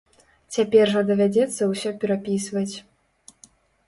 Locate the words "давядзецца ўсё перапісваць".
1.09-2.75